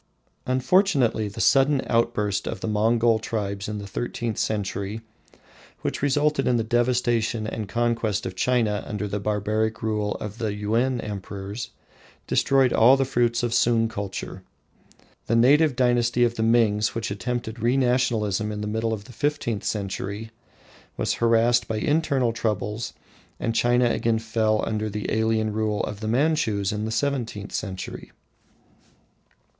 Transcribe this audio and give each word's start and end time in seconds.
Unfortunately 0.47 1.27
the 1.27 1.39
sudden 1.39 1.83
outburst 1.85 2.47
of 2.47 2.59
the 2.61 2.67
Mongol 2.67 3.19
tribes 3.19 3.69
in 3.69 3.77
the 3.77 3.85
thirteenth 3.85 4.39
century 4.39 5.01
which 5.81 6.01
resulted 6.01 6.47
in 6.47 6.57
the 6.57 6.63
devastation 6.63 7.45
and 7.45 7.69
conquest 7.69 8.25
of 8.25 8.35
China 8.35 8.83
under 8.87 9.07
the 9.07 9.19
barbaric 9.19 9.83
rule 9.83 10.15
of 10.15 10.39
the 10.39 10.55
Yuen 10.55 10.99
Emperors, 11.01 11.69
destroyed 12.25 12.73
all 12.73 12.97
the 12.97 13.05
fruits 13.05 13.43
of 13.43 13.53
Sung 13.53 13.87
culture. 13.87 14.41
The 15.27 15.35
native 15.35 15.75
dynasty 15.75 16.23
of 16.23 16.33
the 16.33 16.41
Mings 16.41 16.95
which 16.95 17.11
attempted 17.11 17.59
re 17.59 17.77
nationalisation 17.77 18.51
in 18.51 18.61
the 18.61 18.65
middle 18.67 18.93
of 18.93 19.03
the 19.03 19.13
fifteenth 19.13 19.63
century 19.63 20.31
was 20.97 21.13
harassed 21.21 21.67
by 21.67 21.77
internal 21.77 22.33
troubles, 22.33 22.93
and 23.39 23.53
China 23.53 23.85
again 23.87 24.17
fell 24.17 24.67
under 24.67 24.89
the 24.89 25.11
alien 25.11 25.53
rule 25.53 25.83
of 25.83 25.99
the 25.99 26.07
Manchus 26.07 26.71
in 26.71 26.85
the 26.85 26.91
seventeenth 26.91 27.51
century. 27.51 28.11